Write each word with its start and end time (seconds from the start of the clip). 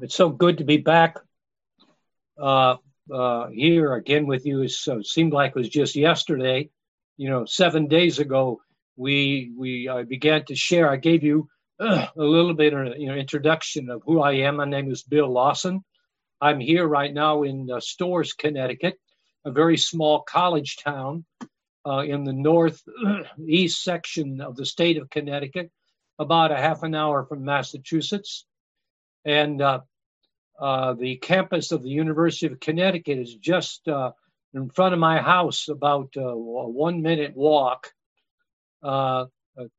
It's 0.00 0.14
so 0.14 0.30
good 0.30 0.58
to 0.58 0.64
be 0.64 0.78
back 0.78 1.18
uh, 2.40 2.76
uh, 3.12 3.48
here 3.48 3.94
again 3.94 4.26
with 4.26 4.46
you. 4.46 4.62
It 4.62 4.72
uh, 4.88 5.02
seemed 5.02 5.34
like 5.34 5.50
it 5.50 5.56
was 5.56 5.68
just 5.68 5.94
yesterday. 5.94 6.70
You 7.18 7.28
know, 7.28 7.44
seven 7.44 7.88
days 7.88 8.18
ago, 8.18 8.62
we 8.96 9.52
we 9.56 9.88
uh, 9.88 10.04
began 10.04 10.46
to 10.46 10.56
share. 10.56 10.90
I 10.90 10.96
gave 10.96 11.22
you 11.22 11.46
uh, 11.78 12.06
a 12.16 12.22
little 12.22 12.54
bit 12.54 12.72
of 12.72 12.96
you 12.96 13.08
know 13.08 13.14
introduction 13.14 13.90
of 13.90 14.02
who 14.04 14.22
I 14.22 14.32
am. 14.32 14.56
My 14.56 14.64
name 14.64 14.90
is 14.90 15.02
Bill 15.02 15.28
Lawson. 15.28 15.84
I'm 16.40 16.58
here 16.58 16.86
right 16.86 17.12
now 17.12 17.42
in 17.42 17.70
uh, 17.70 17.78
Storrs, 17.78 18.32
Connecticut, 18.32 18.98
a 19.44 19.52
very 19.52 19.76
small 19.76 20.22
college 20.22 20.78
town 20.78 21.26
in 21.84 22.24
the 22.24 22.32
northeast 22.32 23.84
section 23.84 24.40
of 24.40 24.56
the 24.56 24.64
state 24.64 24.96
of 24.96 25.10
Connecticut, 25.10 25.70
about 26.18 26.50
a 26.50 26.56
half 26.56 26.82
an 26.82 26.94
hour 26.94 27.24
from 27.26 27.44
Massachusetts. 27.44 28.46
And 29.24 29.62
uh, 29.62 29.80
uh, 30.60 30.94
the 30.94 31.16
campus 31.16 31.72
of 31.72 31.82
the 31.82 31.90
University 31.90 32.46
of 32.46 32.60
Connecticut 32.60 33.18
is 33.18 33.34
just 33.34 33.86
uh, 33.88 34.12
in 34.54 34.70
front 34.70 34.94
of 34.94 35.00
my 35.00 35.18
house, 35.18 35.68
about 35.68 36.10
uh, 36.16 36.20
a 36.20 36.68
one 36.68 37.02
minute 37.02 37.36
walk. 37.36 37.92
Uh, 38.82 39.26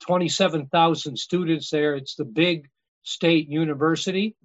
27,000 0.01 1.17
students 1.17 1.71
there. 1.71 1.95
It's 1.95 2.15
the 2.15 2.25
big 2.25 2.69
state 3.01 3.49
university. 3.49 4.35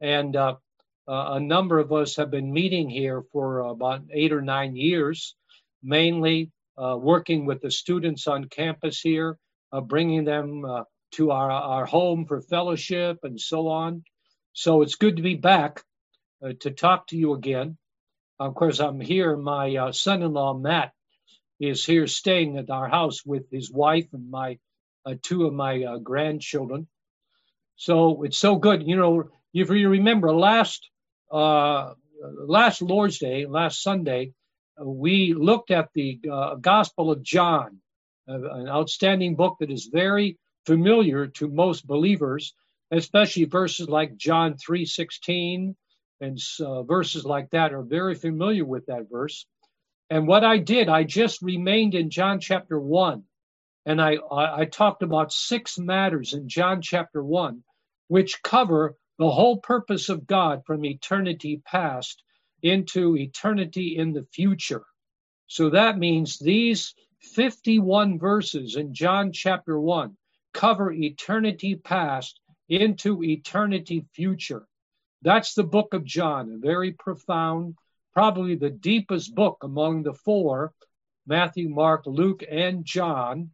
And 0.00 0.34
a 0.34 1.40
number 1.40 1.78
of 1.78 1.92
us 1.92 2.16
have 2.16 2.30
been 2.30 2.52
meeting 2.52 2.90
here 2.90 3.22
for 3.32 3.60
about 3.60 4.02
eight 4.10 4.32
or 4.32 4.42
nine 4.42 4.74
years, 4.74 5.36
mainly 5.82 6.50
working 6.76 7.46
with 7.46 7.60
the 7.62 7.70
students 7.70 8.26
on 8.26 8.46
campus 8.46 9.00
here, 9.00 9.38
bringing 9.84 10.24
them 10.24 10.64
to 11.12 11.30
our, 11.30 11.50
our 11.52 11.86
home 11.86 12.26
for 12.26 12.40
fellowship 12.40 13.20
and 13.22 13.40
so 13.40 13.68
on. 13.68 14.02
So 14.54 14.82
it's 14.82 14.94
good 14.94 15.16
to 15.16 15.22
be 15.22 15.34
back 15.34 15.82
uh, 16.40 16.52
to 16.60 16.70
talk 16.70 17.08
to 17.08 17.16
you 17.16 17.34
again. 17.34 17.76
Of 18.38 18.54
course, 18.54 18.78
I'm 18.78 19.00
here. 19.00 19.36
My 19.36 19.74
uh, 19.76 19.92
son 19.92 20.22
in 20.22 20.32
law, 20.32 20.54
Matt, 20.54 20.92
is 21.58 21.84
here 21.84 22.06
staying 22.06 22.56
at 22.56 22.70
our 22.70 22.88
house 22.88 23.26
with 23.26 23.50
his 23.50 23.70
wife 23.70 24.06
and 24.12 24.30
my 24.30 24.58
uh, 25.04 25.14
two 25.22 25.46
of 25.46 25.52
my 25.52 25.82
uh, 25.82 25.98
grandchildren. 25.98 26.86
So 27.76 28.22
it's 28.22 28.38
so 28.38 28.54
good. 28.54 28.86
You 28.86 28.96
know, 28.96 29.24
if 29.52 29.70
you 29.70 29.88
remember 29.88 30.32
last 30.32 30.88
uh, 31.32 31.94
last 32.22 32.80
Lord's 32.80 33.18
Day, 33.18 33.46
last 33.46 33.82
Sunday, 33.82 34.34
uh, 34.80 34.84
we 34.84 35.34
looked 35.34 35.72
at 35.72 35.88
the 35.94 36.20
Gospel 36.60 37.10
of 37.10 37.24
John, 37.24 37.80
an 38.28 38.68
outstanding 38.68 39.34
book 39.34 39.56
that 39.58 39.70
is 39.70 39.86
very 39.92 40.38
familiar 40.64 41.26
to 41.26 41.48
most 41.48 41.86
believers 41.88 42.54
especially 42.90 43.44
verses 43.44 43.88
like 43.88 44.16
John 44.16 44.54
3:16 44.54 45.74
and 46.20 46.38
uh, 46.60 46.82
verses 46.82 47.24
like 47.24 47.50
that 47.50 47.72
are 47.72 47.82
very 47.82 48.14
familiar 48.14 48.64
with 48.64 48.86
that 48.86 49.10
verse. 49.10 49.46
And 50.10 50.26
what 50.26 50.44
I 50.44 50.58
did, 50.58 50.88
I 50.88 51.04
just 51.04 51.42
remained 51.42 51.94
in 51.94 52.10
John 52.10 52.40
chapter 52.40 52.78
1 52.78 53.24
and 53.86 54.00
I, 54.00 54.16
I, 54.30 54.60
I 54.60 54.64
talked 54.64 55.02
about 55.02 55.32
six 55.32 55.78
matters 55.78 56.32
in 56.34 56.48
John 56.48 56.82
chapter 56.82 57.22
1 57.22 57.62
which 58.08 58.42
cover 58.42 58.96
the 59.18 59.30
whole 59.30 59.58
purpose 59.58 60.08
of 60.08 60.26
God 60.26 60.62
from 60.66 60.84
eternity 60.84 61.62
past 61.64 62.22
into 62.62 63.16
eternity 63.16 63.96
in 63.96 64.12
the 64.12 64.26
future. 64.32 64.84
So 65.46 65.70
that 65.70 65.98
means 65.98 66.38
these 66.38 66.94
51 67.20 68.18
verses 68.18 68.76
in 68.76 68.94
John 68.94 69.32
chapter 69.32 69.80
1 69.80 70.16
cover 70.52 70.92
eternity 70.92 71.74
past 71.74 72.40
into 72.68 73.22
eternity 73.22 74.06
future. 74.12 74.66
That's 75.22 75.54
the 75.54 75.64
book 75.64 75.94
of 75.94 76.04
John, 76.04 76.50
a 76.50 76.58
very 76.58 76.92
profound, 76.92 77.76
probably 78.12 78.56
the 78.56 78.70
deepest 78.70 79.34
book 79.34 79.58
among 79.62 80.02
the 80.02 80.14
four 80.14 80.72
Matthew, 81.26 81.70
Mark, 81.70 82.02
Luke, 82.06 82.44
and 82.48 82.84
John. 82.84 83.50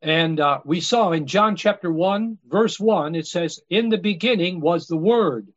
And 0.00 0.40
uh, 0.40 0.60
we 0.64 0.80
saw 0.80 1.12
in 1.12 1.26
John 1.26 1.56
chapter 1.56 1.92
1, 1.92 2.38
verse 2.46 2.80
1, 2.80 3.14
it 3.14 3.26
says, 3.26 3.60
In 3.68 3.88
the 3.88 3.98
beginning 3.98 4.60
was 4.60 4.86
the 4.86 4.96
Word. 4.96 5.48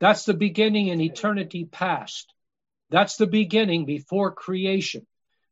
That's 0.00 0.24
the 0.24 0.34
beginning 0.34 0.88
in 0.88 1.00
eternity 1.00 1.64
past. 1.64 2.32
That's 2.90 3.16
the 3.16 3.26
beginning 3.26 3.84
before 3.84 4.32
creation. 4.32 5.06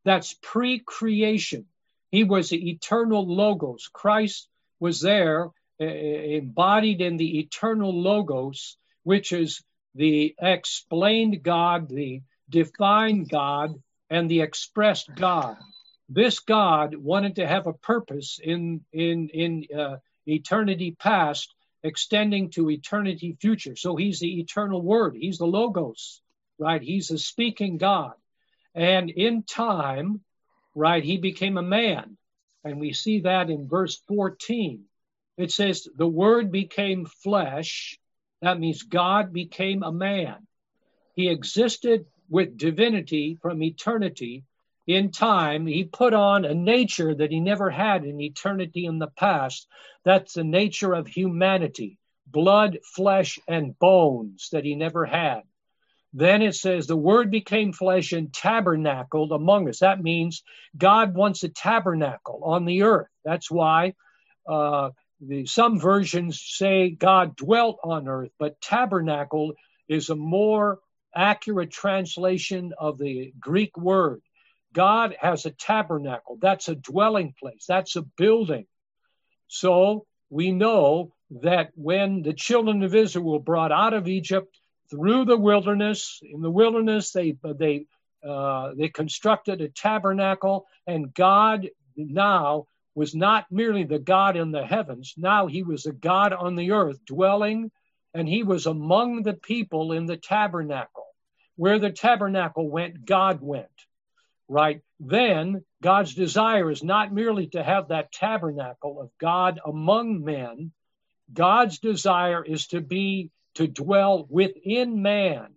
That's 0.04 0.34
pre 0.42 0.78
creation. 0.78 1.66
He 2.10 2.24
was 2.24 2.50
the 2.50 2.70
eternal 2.70 3.26
Logos. 3.26 3.88
Christ 3.92 4.48
was 4.80 5.00
there 5.00 5.50
embodied 5.78 7.00
in 7.00 7.16
the 7.16 7.38
eternal 7.38 8.02
logos, 8.02 8.76
which 9.02 9.32
is 9.32 9.62
the 9.94 10.34
explained 10.40 11.42
God, 11.42 11.88
the 11.88 12.22
defined 12.48 13.28
God, 13.28 13.74
and 14.08 14.30
the 14.30 14.40
expressed 14.40 15.14
God. 15.14 15.56
This 16.08 16.40
God 16.40 16.94
wanted 16.96 17.36
to 17.36 17.46
have 17.46 17.66
a 17.66 17.72
purpose 17.72 18.40
in 18.42 18.84
in 18.92 19.28
in 19.28 19.64
uh, 19.78 19.96
eternity 20.26 20.96
past, 20.98 21.54
extending 21.82 22.50
to 22.50 22.70
eternity 22.70 23.36
future. 23.40 23.76
So 23.76 23.96
he's 23.96 24.20
the 24.20 24.40
eternal 24.40 24.82
Word. 24.82 25.16
He's 25.18 25.38
the 25.38 25.46
logos, 25.46 26.20
right? 26.58 26.82
He's 26.82 27.10
a 27.10 27.18
speaking 27.18 27.78
God, 27.78 28.14
and 28.74 29.08
in 29.08 29.44
time, 29.44 30.20
right, 30.74 31.02
he 31.02 31.16
became 31.16 31.56
a 31.56 31.62
man. 31.62 32.16
And 32.64 32.78
we 32.78 32.92
see 32.92 33.20
that 33.20 33.50
in 33.50 33.68
verse 33.68 34.02
14. 34.08 34.84
It 35.38 35.50
says, 35.50 35.88
The 35.96 36.06
Word 36.06 36.52
became 36.52 37.06
flesh. 37.06 37.98
That 38.42 38.58
means 38.58 38.82
God 38.82 39.32
became 39.32 39.82
a 39.82 39.92
man. 39.92 40.46
He 41.14 41.28
existed 41.28 42.06
with 42.28 42.56
divinity 42.56 43.38
from 43.40 43.62
eternity. 43.62 44.44
In 44.86 45.10
time, 45.10 45.66
he 45.66 45.84
put 45.84 46.14
on 46.14 46.44
a 46.44 46.54
nature 46.54 47.14
that 47.14 47.30
he 47.30 47.40
never 47.40 47.70
had 47.70 48.04
in 48.04 48.20
eternity 48.20 48.86
in 48.86 48.98
the 48.98 49.08
past. 49.08 49.66
That's 50.04 50.34
the 50.34 50.44
nature 50.44 50.94
of 50.94 51.06
humanity 51.06 51.98
blood, 52.26 52.78
flesh, 52.84 53.38
and 53.48 53.78
bones 53.78 54.50
that 54.52 54.64
he 54.64 54.74
never 54.74 55.04
had. 55.04 55.42
Then 56.12 56.42
it 56.42 56.56
says, 56.56 56.86
the 56.86 56.96
word 56.96 57.30
became 57.30 57.72
flesh 57.72 58.12
and 58.12 58.32
tabernacled 58.32 59.32
among 59.32 59.68
us. 59.68 59.78
That 59.78 60.02
means 60.02 60.42
God 60.76 61.14
wants 61.14 61.44
a 61.44 61.48
tabernacle 61.48 62.40
on 62.44 62.64
the 62.64 62.82
earth. 62.82 63.08
That's 63.24 63.50
why 63.50 63.94
uh, 64.48 64.90
the, 65.20 65.46
some 65.46 65.78
versions 65.78 66.42
say 66.44 66.90
God 66.90 67.36
dwelt 67.36 67.78
on 67.84 68.08
earth, 68.08 68.30
but 68.38 68.60
tabernacle 68.60 69.52
is 69.88 70.10
a 70.10 70.16
more 70.16 70.80
accurate 71.14 71.70
translation 71.70 72.72
of 72.78 72.98
the 72.98 73.32
Greek 73.38 73.76
word. 73.76 74.20
God 74.72 75.16
has 75.20 75.46
a 75.46 75.50
tabernacle. 75.50 76.38
That's 76.40 76.68
a 76.68 76.74
dwelling 76.76 77.34
place. 77.38 77.64
That's 77.68 77.96
a 77.96 78.02
building. 78.02 78.66
So 79.48 80.06
we 80.28 80.52
know 80.52 81.12
that 81.42 81.70
when 81.74 82.22
the 82.22 82.32
children 82.32 82.82
of 82.82 82.94
Israel 82.94 83.32
were 83.32 83.40
brought 83.40 83.72
out 83.72 83.94
of 83.94 84.08
Egypt, 84.08 84.59
through 84.90 85.24
the 85.24 85.36
wilderness. 85.36 86.20
In 86.22 86.40
the 86.40 86.50
wilderness, 86.50 87.12
they 87.12 87.36
they 87.42 87.86
uh, 88.26 88.72
they 88.76 88.88
constructed 88.88 89.60
a 89.60 89.68
tabernacle, 89.68 90.66
and 90.86 91.14
God 91.14 91.68
now 91.96 92.66
was 92.94 93.14
not 93.14 93.46
merely 93.50 93.84
the 93.84 93.98
God 93.98 94.36
in 94.36 94.50
the 94.50 94.64
heavens. 94.64 95.14
Now 95.16 95.46
He 95.46 95.62
was 95.62 95.86
a 95.86 95.92
God 95.92 96.32
on 96.32 96.56
the 96.56 96.72
earth, 96.72 97.04
dwelling, 97.06 97.70
and 98.12 98.28
He 98.28 98.42
was 98.42 98.66
among 98.66 99.22
the 99.22 99.34
people 99.34 99.92
in 99.92 100.06
the 100.06 100.16
tabernacle. 100.16 101.06
Where 101.56 101.78
the 101.78 101.90
tabernacle 101.92 102.68
went, 102.68 103.04
God 103.04 103.40
went. 103.40 103.68
Right 104.48 104.82
then, 104.98 105.64
God's 105.82 106.14
desire 106.14 106.70
is 106.70 106.82
not 106.82 107.12
merely 107.12 107.46
to 107.48 107.62
have 107.62 107.88
that 107.88 108.12
tabernacle 108.12 109.00
of 109.00 109.10
God 109.18 109.60
among 109.64 110.24
men. 110.24 110.72
God's 111.32 111.78
desire 111.78 112.44
is 112.44 112.66
to 112.68 112.80
be 112.80 113.30
to 113.60 113.68
dwell 113.68 114.26
within 114.30 115.02
man. 115.02 115.48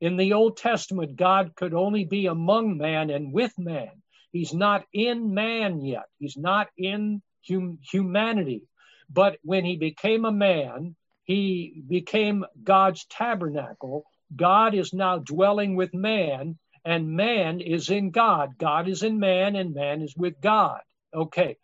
In 0.00 0.16
the 0.16 0.32
Old 0.32 0.56
Testament, 0.56 1.14
God 1.14 1.54
could 1.54 1.74
only 1.74 2.04
be 2.04 2.26
among 2.26 2.76
man 2.76 3.08
and 3.08 3.32
with 3.32 3.56
man. 3.56 4.02
He's 4.32 4.52
not 4.52 4.84
in 4.92 5.32
man 5.32 5.80
yet. 5.80 6.06
He's 6.18 6.36
not 6.36 6.66
in 6.76 7.22
hum- 7.48 7.78
humanity. 7.88 8.64
But 9.08 9.38
when 9.44 9.64
he 9.64 9.76
became 9.76 10.24
a 10.24 10.32
man, 10.32 10.96
he 11.22 11.84
became 11.86 12.44
God's 12.64 13.04
tabernacle. 13.04 14.06
God 14.34 14.74
is 14.74 14.92
now 14.92 15.18
dwelling 15.18 15.76
with 15.76 15.94
man, 15.94 16.58
and 16.84 17.12
man 17.12 17.60
is 17.60 17.90
in 17.90 18.10
God. 18.10 18.58
God 18.58 18.88
is 18.88 19.04
in 19.04 19.20
man, 19.20 19.54
and 19.54 19.72
man 19.72 20.02
is 20.02 20.16
with 20.16 20.40
God. 20.40 20.80
Okay. 21.14 21.58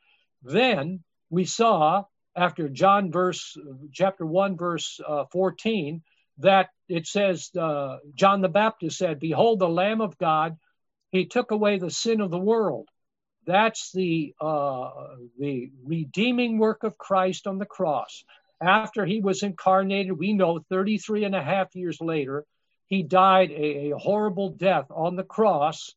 Then 0.44 1.02
we 1.28 1.44
saw 1.44 2.04
after 2.38 2.68
John 2.68 3.10
verse 3.10 3.56
chapter 3.92 4.24
1 4.24 4.56
verse 4.56 5.00
uh, 5.06 5.24
14 5.32 6.02
that 6.38 6.70
it 6.88 7.06
says 7.06 7.50
uh, 7.58 7.98
John 8.14 8.40
the 8.40 8.48
Baptist 8.48 8.98
said 8.98 9.18
behold 9.18 9.58
the 9.58 9.68
lamb 9.68 10.00
of 10.00 10.16
God 10.18 10.56
he 11.10 11.26
took 11.26 11.50
away 11.50 11.78
the 11.78 11.90
sin 11.90 12.20
of 12.20 12.30
the 12.30 12.38
world. 12.38 12.88
That's 13.46 13.92
the 13.92 14.34
uh, 14.40 14.90
the 15.38 15.70
redeeming 15.84 16.58
work 16.58 16.84
of 16.84 16.98
Christ 16.98 17.46
on 17.46 17.58
the 17.58 17.66
cross. 17.66 18.24
After 18.60 19.06
he 19.06 19.20
was 19.20 19.42
incarnated, 19.42 20.18
we 20.18 20.34
know 20.34 20.60
33 20.68 21.24
and 21.24 21.34
a 21.34 21.42
half 21.42 21.74
years 21.74 22.00
later, 22.00 22.44
he 22.86 23.02
died 23.02 23.50
a, 23.50 23.92
a 23.92 23.98
horrible 23.98 24.50
death 24.50 24.86
on 24.90 25.16
the 25.16 25.24
cross, 25.24 25.94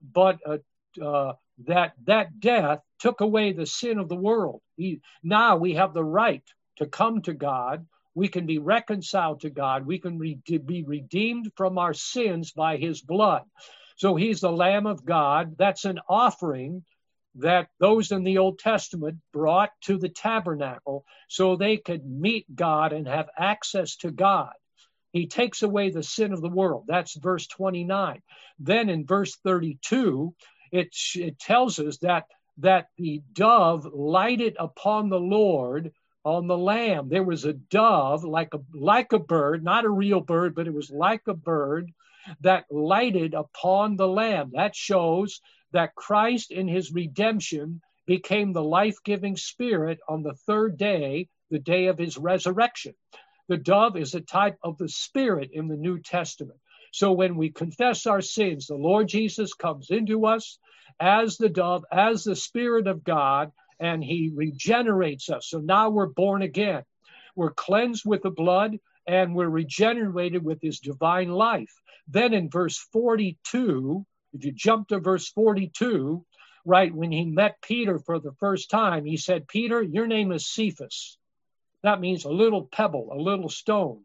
but 0.00 0.38
uh, 0.46 0.58
uh, 1.04 1.34
that 1.66 1.92
that 2.04 2.40
death 2.40 2.80
took 3.04 3.20
away 3.20 3.52
the 3.52 3.66
sin 3.66 3.98
of 3.98 4.08
the 4.08 4.16
world. 4.16 4.62
He, 4.78 5.02
now 5.22 5.58
we 5.58 5.74
have 5.74 5.92
the 5.92 6.02
right 6.02 6.42
to 6.76 6.86
come 6.86 7.20
to 7.20 7.34
God. 7.34 7.86
We 8.14 8.28
can 8.28 8.46
be 8.46 8.56
reconciled 8.56 9.42
to 9.42 9.50
God. 9.50 9.84
We 9.84 9.98
can 9.98 10.18
re- 10.18 10.38
be 10.46 10.84
redeemed 10.84 11.52
from 11.54 11.76
our 11.76 11.92
sins 11.92 12.52
by 12.52 12.78
his 12.78 13.02
blood. 13.02 13.42
So 13.96 14.16
he's 14.16 14.40
the 14.40 14.50
Lamb 14.50 14.86
of 14.86 15.04
God. 15.04 15.56
That's 15.58 15.84
an 15.84 16.00
offering 16.08 16.82
that 17.34 17.68
those 17.78 18.10
in 18.10 18.24
the 18.24 18.38
Old 18.38 18.58
Testament 18.58 19.18
brought 19.34 19.72
to 19.82 19.98
the 19.98 20.08
tabernacle 20.08 21.04
so 21.28 21.56
they 21.56 21.76
could 21.76 22.06
meet 22.06 22.46
God 22.56 22.94
and 22.94 23.06
have 23.06 23.28
access 23.36 23.96
to 23.96 24.12
God. 24.12 24.54
He 25.12 25.26
takes 25.26 25.62
away 25.62 25.90
the 25.90 26.02
sin 26.02 26.32
of 26.32 26.40
the 26.40 26.48
world. 26.48 26.84
That's 26.88 27.14
verse 27.18 27.46
29. 27.48 28.22
Then 28.58 28.88
in 28.88 29.04
verse 29.04 29.36
32, 29.44 30.34
it, 30.72 30.96
it 31.16 31.38
tells 31.38 31.78
us 31.78 31.98
that, 31.98 32.24
that 32.58 32.88
the 32.96 33.22
dove 33.32 33.86
lighted 33.92 34.56
upon 34.58 35.08
the 35.08 35.20
Lord 35.20 35.92
on 36.24 36.46
the 36.46 36.56
lamb. 36.58 37.08
There 37.08 37.22
was 37.22 37.44
a 37.44 37.52
dove, 37.52 38.24
like 38.24 38.54
a, 38.54 38.60
like 38.72 39.12
a 39.12 39.18
bird, 39.18 39.62
not 39.62 39.84
a 39.84 39.90
real 39.90 40.20
bird, 40.20 40.54
but 40.54 40.66
it 40.66 40.74
was 40.74 40.90
like 40.90 41.22
a 41.26 41.34
bird 41.34 41.90
that 42.40 42.64
lighted 42.70 43.34
upon 43.34 43.96
the 43.96 44.08
lamb. 44.08 44.52
That 44.54 44.74
shows 44.74 45.40
that 45.72 45.94
Christ 45.94 46.50
in 46.50 46.68
his 46.68 46.92
redemption 46.92 47.82
became 48.06 48.52
the 48.52 48.62
life 48.62 48.96
giving 49.04 49.36
spirit 49.36 49.98
on 50.08 50.22
the 50.22 50.34
third 50.46 50.78
day, 50.78 51.28
the 51.50 51.58
day 51.58 51.86
of 51.86 51.98
his 51.98 52.16
resurrection. 52.16 52.94
The 53.48 53.56
dove 53.58 53.96
is 53.96 54.14
a 54.14 54.20
type 54.20 54.56
of 54.62 54.78
the 54.78 54.88
spirit 54.88 55.50
in 55.52 55.68
the 55.68 55.76
New 55.76 56.00
Testament. 56.00 56.58
So 56.94 57.10
when 57.10 57.34
we 57.34 57.50
confess 57.50 58.06
our 58.06 58.20
sins, 58.20 58.68
the 58.68 58.76
Lord 58.76 59.08
Jesus 59.08 59.52
comes 59.52 59.90
into 59.90 60.26
us 60.26 60.60
as 61.00 61.36
the 61.36 61.48
dove, 61.48 61.84
as 61.90 62.22
the 62.22 62.36
Spirit 62.36 62.86
of 62.86 63.02
God, 63.02 63.50
and 63.80 64.02
he 64.02 64.30
regenerates 64.32 65.28
us. 65.28 65.48
So 65.48 65.58
now 65.58 65.90
we're 65.90 66.06
born 66.06 66.42
again. 66.42 66.84
We're 67.34 67.50
cleansed 67.50 68.04
with 68.06 68.22
the 68.22 68.30
blood 68.30 68.78
and 69.08 69.34
we're 69.34 69.48
regenerated 69.48 70.44
with 70.44 70.60
his 70.62 70.78
divine 70.78 71.30
life. 71.30 71.74
Then 72.06 72.32
in 72.32 72.48
verse 72.48 72.78
42, 72.92 74.06
if 74.32 74.44
you 74.44 74.52
jump 74.52 74.86
to 74.90 75.00
verse 75.00 75.28
42, 75.30 76.24
right, 76.64 76.94
when 76.94 77.10
he 77.10 77.24
met 77.24 77.60
Peter 77.60 77.98
for 77.98 78.20
the 78.20 78.36
first 78.38 78.70
time, 78.70 79.04
he 79.04 79.16
said, 79.16 79.48
Peter, 79.48 79.82
your 79.82 80.06
name 80.06 80.30
is 80.30 80.46
Cephas. 80.46 81.18
That 81.82 82.00
means 82.00 82.24
a 82.24 82.30
little 82.30 82.66
pebble, 82.66 83.10
a 83.12 83.18
little 83.20 83.48
stone. 83.48 84.04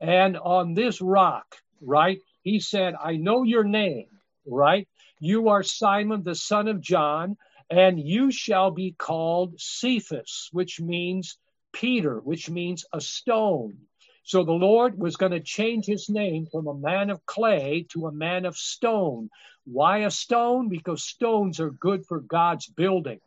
And 0.00 0.36
on 0.36 0.74
this 0.74 1.00
rock, 1.00 1.56
right, 1.80 2.20
he 2.42 2.60
said, 2.60 2.94
I 3.02 3.16
know 3.16 3.42
your 3.42 3.64
name, 3.64 4.06
right? 4.46 4.88
You 5.18 5.48
are 5.48 5.62
Simon, 5.62 6.22
the 6.22 6.34
son 6.34 6.68
of 6.68 6.80
John, 6.80 7.36
and 7.70 8.00
you 8.00 8.30
shall 8.30 8.70
be 8.70 8.92
called 8.92 9.60
Cephas, 9.60 10.48
which 10.52 10.80
means 10.80 11.38
Peter, 11.72 12.18
which 12.18 12.50
means 12.50 12.84
a 12.92 13.00
stone. 13.00 13.78
So 14.24 14.44
the 14.44 14.52
Lord 14.52 14.98
was 14.98 15.16
going 15.16 15.32
to 15.32 15.40
change 15.40 15.86
his 15.86 16.08
name 16.08 16.46
from 16.46 16.66
a 16.66 16.74
man 16.74 17.10
of 17.10 17.24
clay 17.26 17.86
to 17.90 18.06
a 18.06 18.12
man 18.12 18.44
of 18.44 18.56
stone. 18.56 19.30
Why 19.64 19.98
a 19.98 20.10
stone? 20.10 20.68
Because 20.68 21.04
stones 21.04 21.60
are 21.60 21.70
good 21.70 22.06
for 22.06 22.20
God's 22.20 22.66
building. 22.66 23.20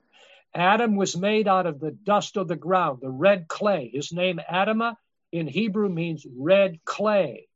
Adam 0.53 0.95
was 0.95 1.17
made 1.17 1.47
out 1.47 1.65
of 1.65 1.79
the 1.79 1.91
dust 1.91 2.37
of 2.37 2.47
the 2.47 2.55
ground, 2.55 2.99
the 3.01 3.09
red 3.09 3.47
clay. 3.47 3.89
His 3.93 4.11
name 4.11 4.39
Adama 4.49 4.95
in 5.31 5.47
Hebrew 5.47 5.89
means 5.89 6.25
red 6.37 6.79
clay. 6.85 7.47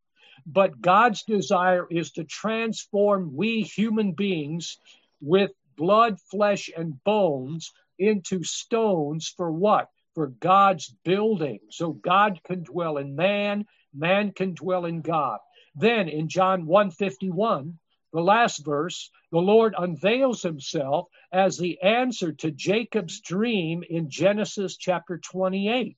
But 0.47 0.81
God's 0.81 1.23
desire 1.23 1.85
is 1.91 2.11
to 2.13 2.23
transform 2.23 3.35
we 3.35 3.61
human 3.61 4.13
beings 4.13 4.77
with 5.21 5.51
blood, 5.75 6.19
flesh, 6.31 6.71
and 6.75 7.03
bones 7.03 7.71
into 7.99 8.43
stones 8.43 9.27
for 9.35 9.51
what? 9.51 9.89
for 10.17 10.29
God's 10.39 10.89
building. 11.03 11.59
So 11.69 11.91
God 11.91 12.41
can 12.43 12.63
dwell 12.63 12.97
in 12.97 13.15
man, 13.15 13.67
man 13.93 14.31
can 14.31 14.55
dwell 14.55 14.85
in 14.85 15.01
God. 15.01 15.37
Then 15.75 16.09
in 16.09 16.27
John 16.27 16.65
151, 16.65 17.77
the 18.11 18.19
last 18.19 18.65
verse, 18.65 19.11
the 19.31 19.37
Lord 19.37 19.75
unveils 19.77 20.41
himself 20.41 21.07
as 21.31 21.59
the 21.59 21.79
answer 21.83 22.31
to 22.31 22.49
Jacob's 22.49 23.21
dream 23.21 23.83
in 23.87 24.09
Genesis 24.09 24.75
chapter 24.75 25.19
28. 25.19 25.95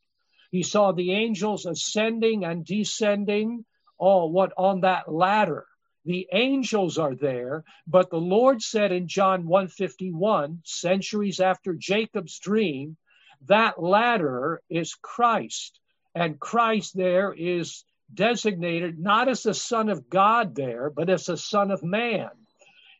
He 0.52 0.64
saw 0.64 0.92
the 0.92 1.14
angels 1.14 1.66
ascending 1.66 2.44
and 2.44 2.66
descending, 2.66 3.64
all 4.00 4.32
what 4.32 4.54
on 4.58 4.82
that 4.82 5.12
ladder. 5.12 5.66
The 6.06 6.28
angels 6.32 6.98
are 6.98 7.14
there, 7.14 7.64
but 7.86 8.10
the 8.10 8.18
Lord 8.18 8.64
said 8.64 8.92
in 8.92 9.08
John 9.08 9.46
151, 9.46 10.62
centuries 10.64 11.40
after 11.40 11.74
Jacob's 11.74 12.40
dream, 12.40 12.98
that 13.46 13.82
ladder 13.82 14.62
is 14.70 14.96
Christ. 14.96 15.80
And 16.16 16.40
Christ 16.40 16.96
there 16.98 17.34
is 17.34 17.84
designated 18.14 18.98
not 18.98 19.28
as 19.28 19.44
the 19.44 19.54
Son 19.54 19.90
of 19.90 20.10
God 20.10 20.56
there, 20.56 20.90
but 20.90 21.10
as 21.10 21.26
the 21.26 21.38
Son 21.38 21.70
of 21.70 21.84
Man. 21.84 22.30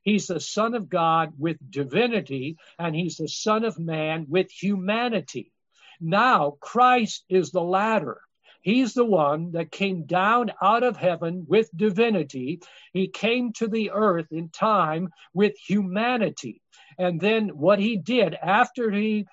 He's 0.04 0.28
the 0.28 0.40
Son 0.40 0.76
of 0.76 0.90
God 0.90 1.34
with 1.38 1.58
divinity, 1.70 2.58
and 2.78 2.96
he's 2.96 3.18
the 3.18 3.28
Son 3.28 3.64
of 3.64 3.80
Man 3.80 4.28
with 4.30 4.52
humanity. 4.52 5.52
Now, 6.00 6.52
Christ 6.60 7.26
is 7.28 7.52
the 7.52 7.64
ladder. 7.64 8.22
He's 8.62 8.94
the 8.94 9.06
one 9.06 9.52
that 9.54 9.72
came 9.72 10.06
down 10.06 10.52
out 10.62 10.84
of 10.84 10.98
heaven 10.98 11.46
with 11.48 11.70
divinity. 11.76 12.62
He 12.94 13.08
came 13.08 13.54
to 13.54 13.68
the 13.68 13.92
earth 13.92 14.28
in 14.32 14.50
time 14.50 15.10
with 15.34 15.58
humanity. 15.58 16.62
And 16.98 17.20
then 17.20 17.50
what 17.50 17.80
he 17.80 17.98
did 17.98 18.36
after 18.36 18.92
he 18.92 19.26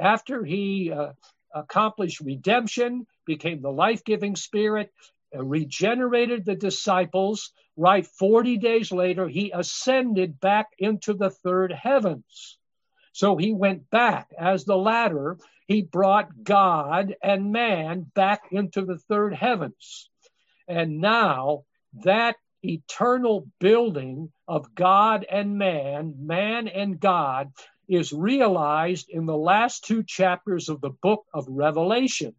after 0.00 0.44
he 0.44 0.90
uh, 0.92 1.12
accomplished 1.54 2.20
redemption, 2.20 3.06
became 3.24 3.62
the 3.62 3.70
life 3.70 4.04
giving 4.04 4.34
spirit, 4.36 4.90
uh, 5.34 5.44
regenerated 5.44 6.44
the 6.44 6.56
disciples, 6.56 7.52
right? 7.76 8.06
40 8.06 8.58
days 8.58 8.90
later, 8.90 9.28
he 9.28 9.52
ascended 9.54 10.40
back 10.40 10.66
into 10.78 11.14
the 11.14 11.30
third 11.30 11.72
heavens. 11.72 12.58
So 13.12 13.36
he 13.36 13.52
went 13.52 13.90
back 13.90 14.28
as 14.38 14.64
the 14.64 14.76
ladder. 14.76 15.38
He 15.70 15.82
brought 15.82 16.42
God 16.42 17.14
and 17.22 17.52
man 17.52 18.00
back 18.12 18.48
into 18.50 18.84
the 18.84 18.98
third 18.98 19.32
heavens. 19.32 20.10
And 20.66 21.00
now 21.00 21.62
that 22.02 22.34
eternal 22.64 23.46
building 23.60 24.32
of 24.48 24.74
God 24.74 25.24
and 25.30 25.58
man, 25.58 26.14
man 26.26 26.66
and 26.66 26.98
God, 26.98 27.52
is 27.88 28.12
realized 28.12 29.10
in 29.10 29.26
the 29.26 29.36
last 29.36 29.84
two 29.84 30.02
chapters 30.02 30.68
of 30.68 30.80
the 30.80 30.90
book 30.90 31.24
of 31.32 31.46
Revelation, 31.48 32.34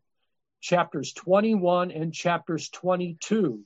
chapters 0.59 1.13
21 1.13 1.91
and 1.91 2.13
chapters 2.13 2.67
22. 2.67 3.61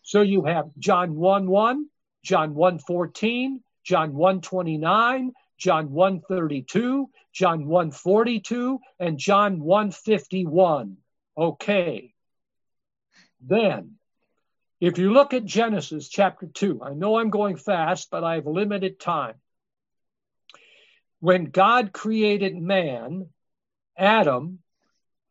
So 0.00 0.22
you 0.22 0.46
have 0.46 0.70
John 0.78 1.16
1 1.16 1.50
1, 1.50 1.86
John 2.24 2.54
1 2.54 2.78
14, 2.78 3.62
John 3.84 4.14
1 4.14 4.40
29, 4.40 5.32
John 5.62 5.92
1 5.92 6.22
32, 6.28 7.08
John 7.32 7.66
1 7.66 7.90
42, 7.92 8.80
and 8.98 9.16
John 9.16 9.60
1 9.60 9.92
51. 9.92 10.96
Okay. 11.38 12.14
Then, 13.40 13.92
if 14.80 14.98
you 14.98 15.12
look 15.12 15.32
at 15.34 15.44
Genesis 15.44 16.08
chapter 16.08 16.46
2, 16.46 16.82
I 16.82 16.94
know 16.94 17.18
I'm 17.18 17.30
going 17.30 17.56
fast, 17.56 18.10
but 18.10 18.24
I 18.24 18.34
have 18.34 18.46
limited 18.46 18.98
time 18.98 19.34
when 21.22 21.44
God 21.44 21.92
created 21.92 22.56
man, 22.56 23.28
Adam, 23.96 24.58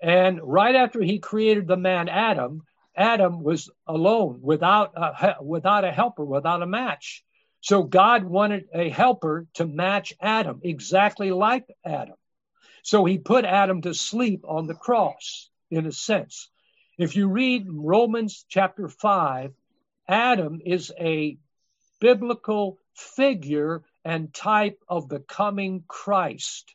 and 0.02 0.40
right 0.42 0.74
after 0.74 1.02
he 1.02 1.20
created 1.20 1.68
the 1.68 1.76
man 1.76 2.08
Adam, 2.08 2.62
Adam 2.96 3.44
was 3.44 3.70
alone 3.86 4.40
without 4.42 4.94
a, 4.96 5.44
without 5.44 5.84
a 5.84 5.92
helper, 5.92 6.24
without 6.24 6.62
a 6.62 6.66
match. 6.66 7.26
So 7.62 7.84
God 7.84 8.24
wanted 8.24 8.65
a 8.74 8.89
helper 8.89 9.48
to 9.53 9.65
match 9.65 10.13
Adam, 10.20 10.62
exactly 10.63 11.32
like 11.32 11.65
Adam. 11.86 12.15
So 12.84 13.06
he 13.06 13.20
put 13.20 13.46
Adam 13.46 13.84
to 13.84 13.94
sleep 13.94 14.44
on 14.48 14.65
the 14.65 14.74
cross, 14.74 15.50
in 15.70 15.86
a 15.86 15.91
sense. 15.91 16.50
If 16.98 17.15
you 17.15 17.27
read 17.27 17.68
Romans 17.70 18.46
chapter 18.50 18.89
5, 18.89 19.53
Adam 20.08 20.60
is 20.65 20.91
a 21.00 21.38
biblical 22.00 22.80
figure 22.96 23.84
and 24.03 24.34
type 24.34 24.80
of 24.89 25.08
the 25.08 25.20
coming 25.20 25.84
Christ. 25.88 26.74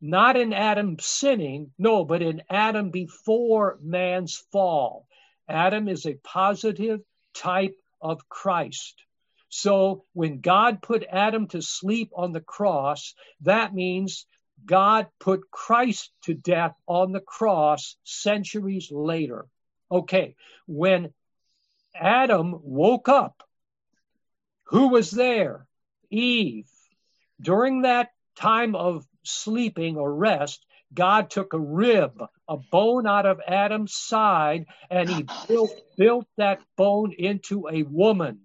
Not 0.00 0.36
in 0.36 0.52
Adam 0.52 0.98
sinning, 0.98 1.70
no, 1.78 2.04
but 2.04 2.20
in 2.20 2.42
Adam 2.50 2.90
before 2.90 3.78
man's 3.80 4.36
fall. 4.52 5.06
Adam 5.48 5.88
is 5.88 6.04
a 6.04 6.14
positive 6.14 7.00
type 7.32 7.76
of 8.00 8.28
Christ. 8.28 9.05
So 9.48 10.04
when 10.12 10.40
God 10.40 10.82
put 10.82 11.06
Adam 11.08 11.48
to 11.48 11.62
sleep 11.62 12.10
on 12.14 12.32
the 12.32 12.40
cross, 12.40 13.14
that 13.42 13.74
means 13.74 14.26
God 14.64 15.06
put 15.20 15.50
Christ 15.50 16.10
to 16.22 16.34
death 16.34 16.74
on 16.86 17.12
the 17.12 17.20
cross 17.20 17.96
centuries 18.04 18.90
later. 18.90 19.46
Okay, 19.90 20.34
when 20.66 21.12
Adam 21.94 22.58
woke 22.62 23.08
up, 23.08 23.42
who 24.64 24.88
was 24.88 25.10
there? 25.10 25.66
Eve. 26.10 26.68
During 27.40 27.82
that 27.82 28.10
time 28.36 28.74
of 28.74 29.06
sleeping 29.22 29.96
or 29.96 30.12
rest, 30.12 30.64
God 30.92 31.30
took 31.30 31.52
a 31.52 31.58
rib, 31.58 32.20
a 32.48 32.56
bone 32.56 33.06
out 33.06 33.26
of 33.26 33.40
Adam's 33.46 33.94
side, 33.94 34.66
and 34.90 35.08
he 35.08 35.24
ah. 35.28 35.44
built, 35.46 35.70
built 35.96 36.26
that 36.36 36.60
bone 36.76 37.12
into 37.12 37.68
a 37.68 37.82
woman 37.82 38.40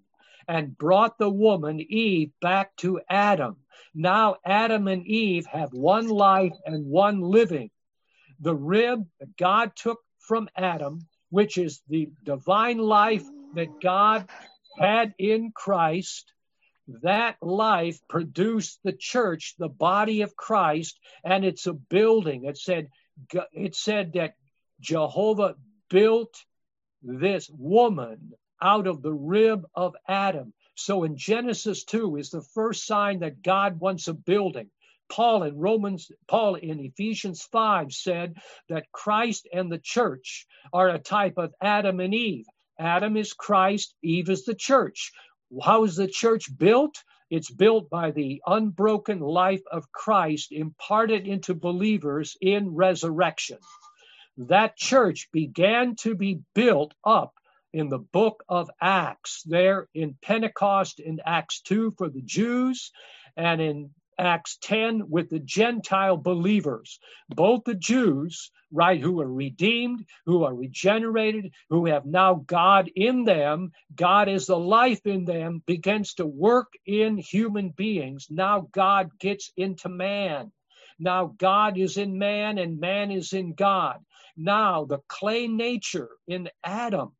and 0.48 0.76
brought 0.76 1.18
the 1.18 1.30
woman, 1.30 1.80
Eve, 1.80 2.30
back 2.40 2.74
to 2.76 3.00
Adam. 3.08 3.56
Now 3.94 4.36
Adam 4.44 4.88
and 4.88 5.06
Eve 5.06 5.46
have 5.46 5.72
one 5.72 6.08
life 6.08 6.54
and 6.64 6.86
one 6.86 7.20
living. 7.20 7.70
The 8.40 8.54
rib 8.54 9.06
that 9.20 9.36
God 9.36 9.72
took 9.76 10.00
from 10.18 10.48
Adam, 10.56 11.06
which 11.30 11.58
is 11.58 11.82
the 11.88 12.08
divine 12.24 12.78
life 12.78 13.24
that 13.54 13.80
God 13.80 14.28
had 14.78 15.14
in 15.18 15.52
Christ, 15.54 16.32
that 17.02 17.36
life 17.40 18.00
produced 18.08 18.80
the 18.82 18.92
church, 18.92 19.54
the 19.58 19.68
body 19.68 20.22
of 20.22 20.36
Christ, 20.36 20.98
and 21.24 21.44
it's 21.44 21.66
a 21.66 21.72
building. 21.72 22.44
It 22.44 22.58
said, 22.58 22.88
it 23.52 23.74
said 23.76 24.14
that 24.14 24.34
Jehovah 24.80 25.54
built 25.88 26.34
this 27.02 27.50
woman 27.50 28.32
out 28.62 28.86
of 28.86 29.02
the 29.02 29.12
rib 29.12 29.66
of 29.74 29.94
Adam. 30.08 30.54
So 30.74 31.04
in 31.04 31.16
Genesis 31.16 31.84
2 31.84 32.16
is 32.16 32.30
the 32.30 32.42
first 32.54 32.86
sign 32.86 33.20
that 33.20 33.42
God 33.42 33.80
wants 33.80 34.08
a 34.08 34.14
building. 34.14 34.70
Paul 35.10 35.42
in 35.42 35.58
Romans, 35.58 36.10
Paul 36.26 36.54
in 36.54 36.80
Ephesians 36.80 37.42
5 37.42 37.92
said 37.92 38.38
that 38.70 38.90
Christ 38.92 39.46
and 39.52 39.70
the 39.70 39.78
church 39.78 40.46
are 40.72 40.88
a 40.88 40.98
type 40.98 41.36
of 41.36 41.52
Adam 41.60 42.00
and 42.00 42.14
Eve. 42.14 42.46
Adam 42.78 43.18
is 43.18 43.34
Christ, 43.34 43.94
Eve 44.02 44.30
is 44.30 44.44
the 44.44 44.54
church. 44.54 45.12
How 45.62 45.84
is 45.84 45.96
the 45.96 46.08
church 46.08 46.46
built? 46.56 46.96
It's 47.28 47.50
built 47.50 47.90
by 47.90 48.10
the 48.10 48.40
unbroken 48.46 49.20
life 49.20 49.62
of 49.70 49.92
Christ 49.92 50.52
imparted 50.52 51.26
into 51.26 51.54
believers 51.54 52.36
in 52.40 52.74
resurrection. 52.74 53.58
That 54.38 54.76
church 54.76 55.28
began 55.30 55.96
to 55.96 56.14
be 56.14 56.40
built 56.54 56.94
up 57.04 57.34
in 57.72 57.88
the 57.88 57.98
book 57.98 58.44
of 58.48 58.70
Acts, 58.80 59.42
there 59.44 59.88
in 59.94 60.16
Pentecost 60.22 61.00
in 61.00 61.20
Acts 61.24 61.60
2 61.62 61.92
for 61.92 62.08
the 62.08 62.22
Jews, 62.22 62.92
and 63.36 63.60
in 63.60 63.90
Acts 64.18 64.58
10 64.62 65.08
with 65.08 65.30
the 65.30 65.40
Gentile 65.40 66.16
believers, 66.16 67.00
both 67.28 67.64
the 67.64 67.74
Jews, 67.74 68.50
right, 68.70 69.00
who 69.00 69.20
are 69.20 69.32
redeemed, 69.32 70.04
who 70.26 70.44
are 70.44 70.54
regenerated, 70.54 71.52
who 71.70 71.86
have 71.86 72.04
now 72.04 72.34
God 72.34 72.90
in 72.94 73.24
them. 73.24 73.72
God 73.94 74.28
is 74.28 74.46
the 74.46 74.58
life 74.58 75.06
in 75.06 75.24
them, 75.24 75.62
begins 75.66 76.14
to 76.14 76.26
work 76.26 76.72
in 76.86 77.16
human 77.16 77.70
beings. 77.70 78.26
Now 78.30 78.68
God 78.72 79.18
gets 79.18 79.50
into 79.56 79.88
man. 79.88 80.52
Now 80.98 81.34
God 81.38 81.78
is 81.78 81.96
in 81.96 82.18
man 82.18 82.58
and 82.58 82.78
man 82.78 83.10
is 83.10 83.32
in 83.32 83.54
God. 83.54 83.98
Now 84.36 84.84
the 84.84 84.98
clay 85.08 85.48
nature 85.48 86.10
in 86.28 86.48
Adam, 86.62 87.12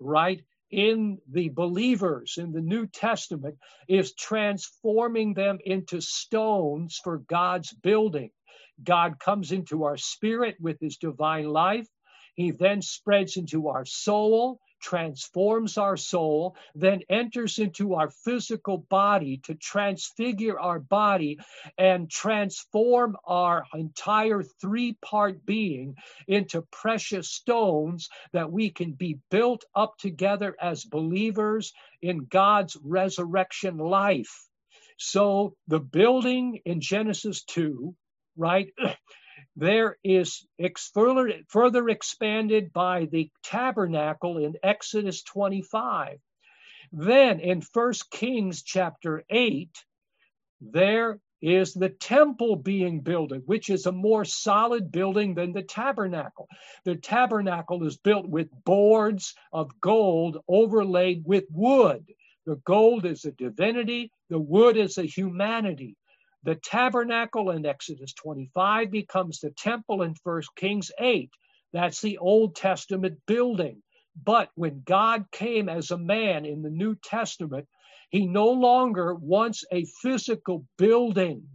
right, 0.00 0.42
in 0.70 1.18
the 1.30 1.48
believers 1.50 2.34
in 2.38 2.52
the 2.52 2.60
New 2.60 2.86
Testament 2.86 3.56
is 3.88 4.14
transforming 4.14 5.34
them 5.34 5.58
into 5.64 6.00
stones 6.00 7.00
for 7.02 7.18
God's 7.18 7.72
building. 7.72 8.30
God 8.82 9.18
comes 9.20 9.52
into 9.52 9.84
our 9.84 9.96
spirit 9.96 10.56
with 10.60 10.78
his 10.80 10.96
divine 10.96 11.46
life. 11.46 11.86
He 12.34 12.50
then 12.50 12.82
spreads 12.82 13.36
into 13.36 13.68
our 13.68 13.86
soul 13.86 14.60
transforms 14.86 15.78
our 15.78 15.96
soul, 15.96 16.56
then 16.76 17.00
enters 17.10 17.58
into 17.58 17.94
our 17.94 18.08
physical 18.08 18.78
body 18.78 19.38
to 19.38 19.54
transfigure 19.56 20.60
our 20.60 20.78
body 20.78 21.40
and 21.76 22.08
transform 22.08 23.16
our 23.24 23.64
entire 23.74 24.44
three 24.44 24.96
part 25.02 25.44
being 25.44 25.96
into 26.28 26.62
precious 26.70 27.28
stones 27.28 28.08
that 28.32 28.52
we 28.52 28.70
can 28.70 28.92
be 28.92 29.18
built 29.28 29.64
up 29.74 29.98
together 29.98 30.54
as 30.60 30.84
believers 30.84 31.72
in 32.00 32.26
God's 32.26 32.76
resurrection 32.84 33.78
life. 33.78 34.46
So 34.98 35.56
the 35.66 35.80
building 35.80 36.60
in 36.64 36.80
Genesis 36.80 37.42
2, 37.42 37.92
right? 38.36 38.72
there 39.56 39.96
is 40.04 40.46
ex- 40.58 40.90
further, 40.92 41.32
further 41.48 41.88
expanded 41.88 42.72
by 42.72 43.06
the 43.06 43.30
tabernacle 43.42 44.38
in 44.38 44.54
Exodus 44.62 45.22
25. 45.22 46.18
Then 46.92 47.40
in 47.40 47.62
1 47.72 47.92
Kings 48.10 48.62
chapter 48.62 49.24
8, 49.28 49.70
there 50.60 51.20
is 51.42 51.74
the 51.74 51.88
temple 51.88 52.56
being 52.56 53.00
built, 53.00 53.32
which 53.44 53.68
is 53.70 53.86
a 53.86 53.92
more 53.92 54.24
solid 54.24 54.90
building 54.90 55.34
than 55.34 55.52
the 55.52 55.62
tabernacle. 55.62 56.48
The 56.84 56.96
tabernacle 56.96 57.86
is 57.86 57.96
built 57.96 58.26
with 58.26 58.48
boards 58.64 59.34
of 59.52 59.80
gold 59.80 60.38
overlaid 60.48 61.22
with 61.24 61.44
wood. 61.50 62.04
The 62.46 62.56
gold 62.56 63.04
is 63.04 63.24
a 63.24 63.32
divinity, 63.32 64.10
the 64.30 64.38
wood 64.38 64.76
is 64.76 64.98
a 64.98 65.02
humanity. 65.02 65.96
The 66.46 66.54
tabernacle 66.54 67.50
in 67.50 67.66
Exodus 67.66 68.12
25 68.12 68.92
becomes 68.92 69.40
the 69.40 69.50
temple 69.50 70.02
in 70.02 70.14
1 70.22 70.42
Kings 70.54 70.92
8. 70.96 71.28
That's 71.72 72.00
the 72.00 72.18
Old 72.18 72.54
Testament 72.54 73.18
building. 73.26 73.82
But 74.24 74.50
when 74.54 74.82
God 74.86 75.26
came 75.32 75.68
as 75.68 75.90
a 75.90 75.98
man 75.98 76.46
in 76.46 76.62
the 76.62 76.70
New 76.70 76.94
Testament, 77.02 77.66
he 78.10 78.28
no 78.28 78.50
longer 78.50 79.12
wants 79.12 79.64
a 79.72 79.86
physical 80.00 80.64
building. 80.78 81.48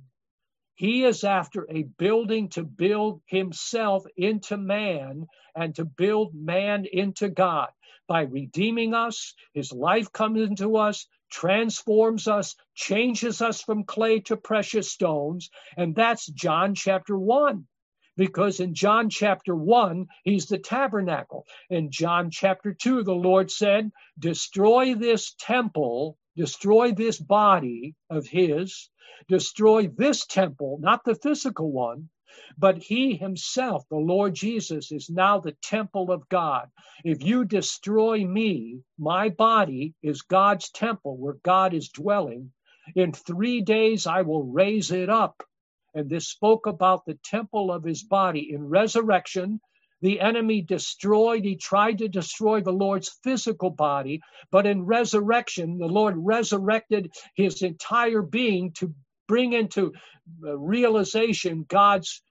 He 0.76 1.06
is 1.06 1.24
after 1.24 1.66
a 1.72 1.84
building 1.84 2.50
to 2.50 2.64
build 2.64 3.22
himself 3.28 4.04
into 4.18 4.58
man 4.58 5.28
and 5.56 5.74
to 5.76 5.86
build 5.86 6.36
man 6.36 6.86
into 6.92 7.30
God. 7.30 7.70
By 8.10 8.24
redeeming 8.24 8.94
us, 8.94 9.36
his 9.54 9.72
life 9.72 10.12
comes 10.12 10.42
into 10.42 10.76
us, 10.76 11.08
transforms 11.32 12.28
us, 12.28 12.56
changes 12.76 13.42
us 13.42 13.62
from 13.62 13.86
clay 13.86 14.20
to 14.20 14.38
precious 14.38 14.92
stones. 14.92 15.50
And 15.78 15.96
that's 15.96 16.28
John 16.28 16.76
chapter 16.76 17.18
1. 17.18 17.66
Because 18.18 18.60
in 18.60 18.76
John 18.76 19.10
chapter 19.10 19.56
1, 19.56 20.06
he's 20.24 20.46
the 20.46 20.60
tabernacle. 20.60 21.46
In 21.70 21.90
John 21.90 22.30
chapter 22.30 22.74
2, 22.74 23.04
the 23.04 23.16
Lord 23.16 23.50
said, 23.50 23.90
Destroy 24.20 24.94
this 24.94 25.34
temple, 25.40 26.18
destroy 26.36 26.92
this 26.92 27.20
body 27.20 27.96
of 28.10 28.28
his, 28.28 28.90
destroy 29.28 29.88
this 29.88 30.26
temple, 30.26 30.78
not 30.82 31.04
the 31.06 31.16
physical 31.16 31.72
one, 31.72 32.10
but 32.58 32.78
he 32.78 33.16
himself, 33.16 33.88
the 33.90 33.98
Lord 33.98 34.34
Jesus, 34.36 34.92
is 34.92 35.10
now 35.10 35.40
the 35.40 35.56
temple 35.64 36.12
of 36.12 36.28
God. 36.30 36.70
If 37.04 37.24
you 37.24 37.46
destroy 37.46 38.26
me, 38.26 38.82
my 38.98 39.30
body 39.30 39.94
is 40.04 40.22
God's 40.22 40.70
temple 40.70 41.18
where 41.18 41.38
God 41.44 41.74
is 41.74 41.90
dwelling. 41.90 42.52
In 42.96 43.14
three 43.14 43.62
days 43.62 44.08
I 44.08 44.22
will 44.22 44.44
raise 44.44 44.92
it 44.92 45.10
up. 45.10 45.44
And 45.94 46.10
this 46.10 46.30
spoke 46.30 46.68
about 46.68 47.06
the 47.06 47.20
temple 47.24 47.72
of 47.72 47.84
his 47.84 48.04
body. 48.04 48.54
In 48.54 48.68
resurrection, 48.70 49.60
the 50.02 50.20
enemy 50.20 50.62
destroyed, 50.62 51.46
he 51.46 51.56
tried 51.58 52.00
to 52.00 52.08
destroy 52.08 52.62
the 52.62 52.72
Lord's 52.72 53.10
physical 53.24 53.70
body, 53.70 54.22
but 54.52 54.66
in 54.66 54.86
resurrection, 54.86 55.78
the 55.78 55.88
Lord 55.88 56.16
resurrected 56.18 57.12
his 57.36 57.62
entire 57.62 58.22
being 58.22 58.72
to 58.74 58.94
bring 59.32 59.54
into 59.54 59.94
uh, 60.46 60.58
realization 60.58 61.66
God's 61.70 62.22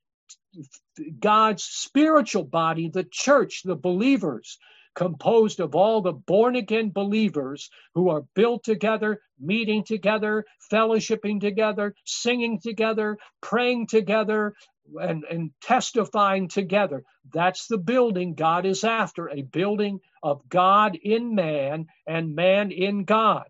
God's 1.19 1.63
spiritual 1.63 2.45
body, 2.45 2.91
the 2.91 3.07
church, 3.11 3.63
the 3.65 3.75
believers, 3.75 4.59
composed 4.95 5.61
of 5.61 5.75
all 5.75 6.03
the 6.03 6.13
born 6.13 6.57
again 6.57 6.91
believers 6.91 7.71
who 7.95 8.11
are 8.11 8.25
built 8.35 8.65
together, 8.65 9.23
meeting 9.39 9.83
together, 9.83 10.45
fellowshipping 10.71 11.41
together, 11.41 11.95
singing 12.05 12.61
together, 12.61 13.17
praying 13.41 13.87
together, 13.87 14.53
and, 15.01 15.25
and 15.25 15.53
testifying 15.63 16.49
together. 16.49 17.03
That's 17.33 17.67
the 17.67 17.79
building 17.79 18.35
God 18.35 18.67
is 18.67 18.85
after 18.85 19.31
a 19.31 19.41
building 19.41 20.01
of 20.23 20.47
God 20.51 20.99
in 21.03 21.35
man 21.35 21.87
and 22.07 22.35
man 22.35 22.73
in 22.73 23.05
God. 23.05 23.45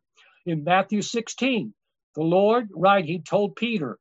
In 0.46 0.62
Matthew 0.62 1.02
16, 1.02 1.74
the 2.14 2.22
Lord, 2.22 2.68
right, 2.74 3.04
he 3.04 3.20
told 3.20 3.56
Peter, 3.56 3.98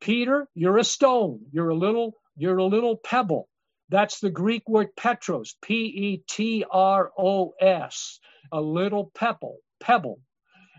Peter, 0.00 0.48
you're 0.54 0.78
a 0.78 0.84
stone. 0.84 1.40
You're 1.52 1.70
a 1.70 1.76
little 1.76 2.14
you're 2.36 2.58
a 2.58 2.64
little 2.64 2.96
pebble. 2.96 3.48
That's 3.88 4.20
the 4.20 4.30
Greek 4.30 4.68
word 4.68 4.88
petros, 4.96 5.56
P 5.62 5.74
E 5.74 6.24
T 6.28 6.64
R 6.70 7.10
O 7.18 7.54
S, 7.60 8.18
a 8.52 8.60
little 8.60 9.10
pebble, 9.14 9.58
pebble, 9.80 10.20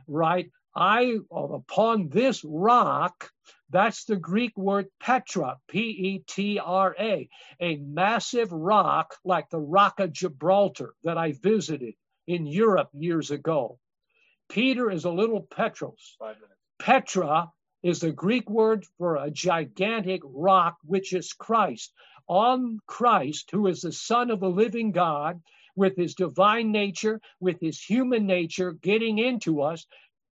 right? 0.08 0.50
I, 0.76 1.18
upon 1.32 2.10
this 2.10 2.44
rock, 2.44 3.32
That's 3.70 4.06
the 4.06 4.18
Greek 4.18 4.56
word 4.58 4.88
Petra, 5.00 5.58
P 5.68 5.80
E 5.80 6.24
T 6.28 6.60
R 6.60 6.96
A, 7.00 7.30
a 7.60 7.78
massive 7.78 8.52
rock 8.52 9.16
like 9.24 9.50
the 9.50 9.60
Rock 9.60 10.00
of 10.00 10.14
Gibraltar 10.14 10.94
that 11.04 11.18
I 11.18 11.34
visited 11.34 11.96
in 12.28 12.46
Europe 12.46 12.90
years 12.94 13.32
ago. 13.32 13.80
Peter 14.50 14.92
is 14.92 15.06
a 15.06 15.12
little 15.12 15.42
Petros. 15.42 16.16
Petra 16.79 17.51
is 17.84 18.00
the 18.00 18.12
Greek 18.12 18.50
word 18.50 18.86
for 18.98 19.15
a 19.15 19.32
gigantic 19.32 20.22
rock, 20.24 20.77
which 20.84 21.13
is 21.13 21.34
Christ. 21.34 21.94
On 22.27 22.79
Christ, 22.88 23.51
who 23.51 23.67
is 23.67 23.82
the 23.82 23.91
Son 23.91 24.32
of 24.32 24.39
the 24.39 24.50
living 24.50 24.91
God, 24.91 25.41
with 25.75 25.96
his 25.96 26.15
divine 26.15 26.72
nature, 26.72 27.22
with 27.39 27.60
his 27.60 27.82
human 27.82 28.25
nature 28.25 28.72
getting 28.74 29.20
into 29.20 29.62
us, 29.62 29.86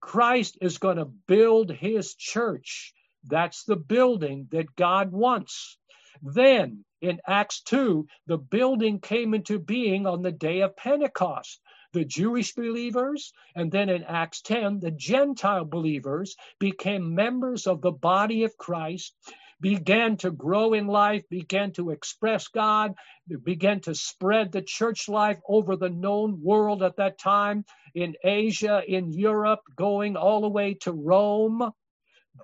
Christ 0.00 0.59
is 0.61 0.78
going 0.78 0.97
to 0.99 1.12
build 1.26 1.71
his 1.71 2.14
church. 2.14 2.92
That's 3.25 3.64
the 3.64 3.76
building 3.76 4.49
that 4.50 4.76
God 4.76 5.12
wants. 5.12 5.76
Then 6.23 6.85
in 7.00 7.21
Acts 7.26 7.62
2, 7.62 8.07
the 8.26 8.38
building 8.38 9.00
came 9.00 9.35
into 9.35 9.59
being 9.59 10.07
on 10.07 10.23
the 10.23 10.33
day 10.33 10.61
of 10.61 10.76
Pentecost 10.76 11.61
the 11.92 12.04
Jewish 12.04 12.54
believers, 12.54 13.33
and 13.54 13.73
then 13.73 13.88
in 13.88 14.04
Acts 14.04 14.42
10, 14.42 14.80
the 14.80 14.90
Gentile 14.90 15.64
believers 15.64 16.37
became 16.59 17.14
members 17.14 17.66
of 17.66 17.80
the 17.80 17.92
body 17.92 18.45
of 18.45 18.57
Christ, 18.59 19.14
began 19.61 20.16
to 20.18 20.30
grow 20.30 20.73
in 20.73 20.87
life, 20.87 21.25
began 21.28 21.73
to 21.73 21.90
express 21.90 22.49
God, 22.49 22.95
began 23.42 23.80
to 23.80 23.95
spread 23.95 24.52
the 24.52 24.62
church 24.62 25.09
life 25.09 25.40
over 25.49 25.76
the 25.76 25.90
known 25.90 26.40
world 26.42 26.83
at 26.83 26.97
that 26.97 27.18
time 27.18 27.64
in 27.95 28.14
Asia, 28.23 28.83
in 28.87 29.12
Europe, 29.12 29.61
going 29.75 30.16
all 30.16 30.42
the 30.42 30.49
way 30.49 30.75
to 30.75 30.92
Rome. 30.92 31.73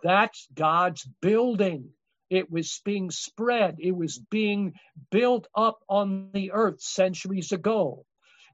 That's 0.02 0.48
God's 0.54 1.06
building. 1.20 1.90
It 2.30 2.50
was 2.50 2.80
being 2.84 3.10
spread, 3.10 3.76
it 3.78 3.92
was 3.92 4.18
being 4.18 4.74
built 5.10 5.46
up 5.54 5.78
on 5.88 6.30
the 6.32 6.52
earth 6.52 6.80
centuries 6.80 7.52
ago. 7.52 8.06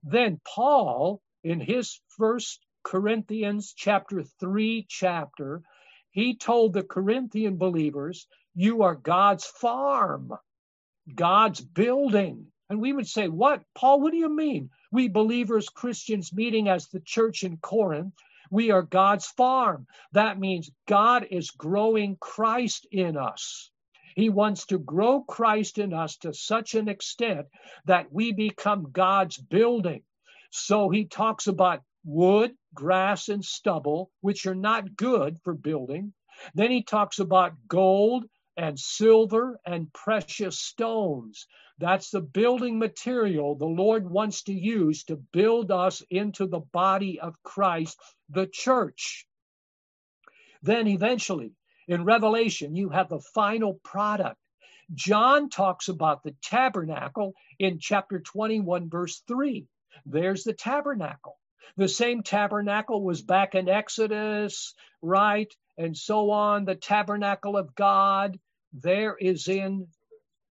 Then 0.02 0.40
Paul, 0.44 1.20
in 1.44 1.60
his 1.60 2.00
first 2.16 2.64
Corinthians 2.82 3.74
chapter 3.76 4.22
3 4.22 4.86
chapter, 4.88 5.62
he 6.10 6.36
told 6.36 6.72
the 6.72 6.82
Corinthian 6.82 7.56
believers, 7.56 8.26
You 8.54 8.82
are 8.82 8.94
God's 8.94 9.44
farm, 9.44 10.32
God's 11.14 11.60
building. 11.60 12.52
And 12.68 12.80
we 12.80 12.92
would 12.92 13.08
say, 13.08 13.28
What? 13.28 13.62
Paul, 13.74 14.00
what 14.00 14.12
do 14.12 14.16
you 14.16 14.34
mean? 14.34 14.70
We 14.90 15.08
believers, 15.08 15.68
Christians 15.68 16.32
meeting 16.32 16.68
as 16.68 16.88
the 16.88 17.00
church 17.00 17.42
in 17.42 17.58
Corinth, 17.58 18.14
we 18.50 18.70
are 18.70 18.82
God's 18.82 19.26
farm. 19.26 19.86
That 20.12 20.38
means 20.38 20.70
God 20.86 21.26
is 21.30 21.50
growing 21.50 22.16
Christ 22.16 22.86
in 22.90 23.16
us. 23.16 23.70
He 24.14 24.28
wants 24.28 24.66
to 24.66 24.78
grow 24.78 25.22
Christ 25.22 25.78
in 25.78 25.92
us 25.92 26.16
to 26.18 26.32
such 26.32 26.74
an 26.74 26.88
extent 26.88 27.46
that 27.84 28.12
we 28.12 28.32
become 28.32 28.90
God's 28.90 29.36
building. 29.38 30.02
So 30.50 30.90
he 30.90 31.04
talks 31.04 31.46
about 31.46 31.82
wood, 32.04 32.56
grass, 32.74 33.28
and 33.28 33.44
stubble, 33.44 34.10
which 34.20 34.46
are 34.46 34.54
not 34.54 34.96
good 34.96 35.38
for 35.42 35.54
building. 35.54 36.12
Then 36.54 36.70
he 36.70 36.82
talks 36.82 37.18
about 37.18 37.52
gold 37.68 38.24
and 38.56 38.78
silver 38.78 39.58
and 39.64 39.92
precious 39.92 40.58
stones. 40.58 41.46
That's 41.78 42.10
the 42.10 42.20
building 42.20 42.78
material 42.78 43.54
the 43.54 43.66
Lord 43.66 44.10
wants 44.10 44.42
to 44.44 44.52
use 44.52 45.04
to 45.04 45.16
build 45.16 45.70
us 45.70 46.02
into 46.10 46.46
the 46.46 46.60
body 46.60 47.20
of 47.20 47.42
Christ, 47.42 47.98
the 48.28 48.46
church. 48.46 49.26
Then 50.62 50.86
eventually, 50.88 51.54
in 51.90 52.04
Revelation, 52.04 52.76
you 52.76 52.88
have 52.90 53.08
the 53.08 53.18
final 53.18 53.74
product. 53.82 54.36
John 54.94 55.50
talks 55.50 55.88
about 55.88 56.22
the 56.22 56.36
tabernacle 56.40 57.34
in 57.58 57.80
chapter 57.80 58.20
21, 58.20 58.88
verse 58.88 59.22
3. 59.26 59.66
There's 60.06 60.44
the 60.44 60.52
tabernacle. 60.52 61.36
The 61.76 61.88
same 61.88 62.22
tabernacle 62.22 63.02
was 63.02 63.22
back 63.22 63.56
in 63.56 63.68
Exodus, 63.68 64.74
right? 65.02 65.52
And 65.78 65.96
so 65.96 66.30
on. 66.30 66.64
The 66.64 66.76
tabernacle 66.76 67.56
of 67.56 67.74
God, 67.74 68.38
there 68.72 69.16
is 69.16 69.48
in 69.48 69.88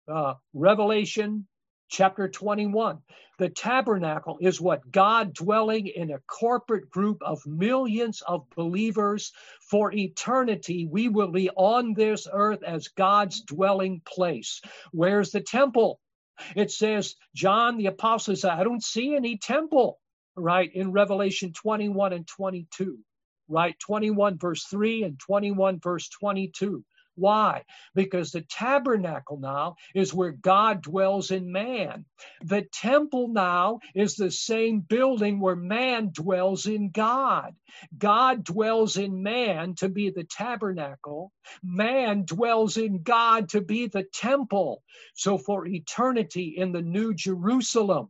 uh, 0.08 0.36
Revelation 0.54 1.48
chapter 1.90 2.28
21. 2.30 3.00
The 3.38 3.50
tabernacle 3.50 4.38
is 4.42 4.62
what 4.62 4.92
God 4.92 5.34
dwelling 5.34 5.88
in 5.88 6.12
a 6.12 6.20
corporate 6.20 6.90
group 6.90 7.22
of 7.22 7.46
millions 7.46 8.22
of 8.22 8.50
believers 8.56 9.34
for 9.70 9.92
eternity. 9.92 10.88
We 10.90 11.10
will 11.10 11.32
be 11.32 11.50
on 11.50 11.94
this 11.94 12.28
earth 12.32 12.64
as 12.64 12.88
God's 12.90 13.42
dwelling 13.42 14.02
place. 14.06 14.62
Where's 14.92 15.32
the 15.32 15.42
temple? 15.42 16.00
It 16.56 16.72
says, 16.72 17.16
John 17.34 17.78
the 17.78 17.88
apostle 17.88 18.36
said, 18.36 18.52
I 18.52 18.64
don't 18.64 18.84
see 18.84 19.16
any 19.16 19.38
temple, 19.38 20.00
right, 20.36 20.70
in 20.74 20.92
Revelation 20.92 21.54
21 21.54 22.14
and 22.14 22.28
22, 22.28 23.00
right? 23.48 23.78
21 23.80 24.38
verse 24.38 24.66
3 24.66 25.04
and 25.04 25.20
21 25.20 25.80
verse 25.80 26.10
22. 26.10 26.84
Why? 27.16 27.64
Because 27.96 28.32
the 28.32 28.42
tabernacle 28.42 29.38
now 29.40 29.76
is 29.94 30.14
where 30.14 30.32
God 30.32 30.82
dwells 30.82 31.32
in 31.32 31.52
man. 31.52 32.06
The 32.44 32.64
temple 32.74 33.30
now 33.30 33.80
is 33.94 34.16
the 34.16 34.32
same 34.32 34.82
building 34.82 35.40
where 35.40 35.56
man 35.56 36.10
dwells 36.12 36.66
in 36.66 36.92
God. 36.92 37.56
God 37.98 38.44
dwells 38.44 38.98
in 38.98 39.24
man 39.24 39.76
to 39.76 39.90
be 39.90 40.10
the 40.10 40.26
tabernacle. 40.26 41.32
Man 41.64 42.26
dwells 42.26 42.78
in 42.78 43.04
God 43.04 43.50
to 43.50 43.62
be 43.62 43.88
the 43.88 44.04
temple. 44.04 44.84
So 45.14 45.38
for 45.38 45.66
eternity 45.66 46.56
in 46.58 46.72
the 46.72 46.82
new 46.82 47.14
Jerusalem, 47.14 48.10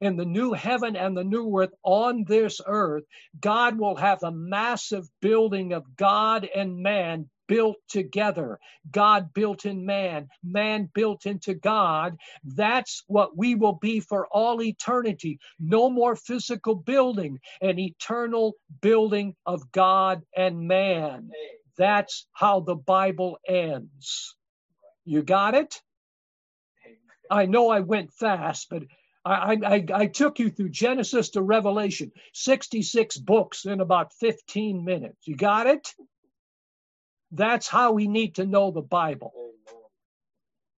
in 0.00 0.16
the 0.16 0.24
new 0.24 0.52
heaven 0.52 0.96
and 0.96 1.16
the 1.16 1.24
new 1.24 1.58
earth 1.58 1.74
on 1.82 2.24
this 2.24 2.60
earth, 2.66 3.04
God 3.40 3.78
will 3.78 3.96
have 3.96 4.22
a 4.22 4.32
massive 4.32 5.08
building 5.20 5.72
of 5.72 5.96
God 5.96 6.48
and 6.54 6.78
man 6.82 7.28
built 7.46 7.76
together. 7.88 8.58
God 8.90 9.32
built 9.32 9.64
in 9.64 9.86
man, 9.86 10.28
man 10.42 10.90
built 10.92 11.26
into 11.26 11.54
God. 11.54 12.16
That's 12.44 13.04
what 13.06 13.36
we 13.36 13.54
will 13.54 13.74
be 13.74 14.00
for 14.00 14.26
all 14.28 14.62
eternity. 14.62 15.38
No 15.58 15.90
more 15.90 16.16
physical 16.16 16.74
building, 16.74 17.40
an 17.60 17.78
eternal 17.78 18.54
building 18.80 19.34
of 19.44 19.70
God 19.72 20.22
and 20.36 20.66
man. 20.68 21.30
That's 21.76 22.26
how 22.32 22.60
the 22.60 22.74
Bible 22.74 23.38
ends. 23.46 24.34
You 25.04 25.22
got 25.22 25.54
it? 25.54 25.80
I 27.30 27.46
know 27.46 27.70
I 27.70 27.80
went 27.80 28.12
fast, 28.12 28.68
but 28.70 28.84
I, 29.24 29.58
I, 29.64 29.84
I, 29.92 30.06
took 30.06 30.38
you 30.38 30.50
through 30.50 30.68
Genesis 30.68 31.30
to 31.30 31.42
Revelation, 31.42 32.12
66 32.32 33.16
books 33.18 33.64
in 33.64 33.80
about 33.80 34.12
15 34.12 34.84
minutes. 34.84 35.26
You 35.26 35.34
got 35.34 35.66
it? 35.66 35.88
That's 37.30 37.68
how 37.68 37.92
we 37.92 38.08
need 38.08 38.36
to 38.36 38.46
know 38.46 38.70
the 38.70 38.82
Bible. 38.82 39.45